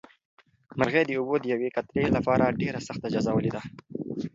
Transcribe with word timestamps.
مرغۍ 0.77 1.03
د 1.05 1.11
اوبو 1.19 1.35
د 1.39 1.45
یوې 1.53 1.69
قطرې 1.77 2.05
لپاره 2.17 2.55
ډېره 2.61 2.79
سخته 2.87 3.07
جزا 3.13 3.31
ولیده. 3.35 3.61